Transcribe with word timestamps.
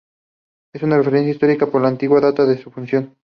Es 0.73 0.81
una 0.81 0.97
referencia 0.97 1.29
histórica 1.31 1.67
por 1.67 1.79
la 1.79 1.89
antigua 1.89 2.19
data 2.19 2.43
de 2.47 2.57
su 2.57 2.71
fundación. 2.71 3.15